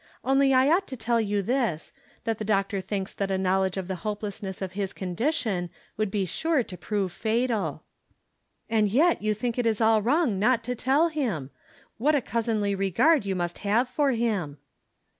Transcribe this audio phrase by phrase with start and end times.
[0.23, 1.93] Only I ought to tell you this:
[2.23, 6.09] that the doc tor thinks that a knowledge of the hopelessness of his condition would
[6.09, 7.83] be sure to prove fatal.""
[8.67, 11.51] And yet you think it is all wrong not to tell him.
[11.99, 14.57] What a cousinly regard you must have for him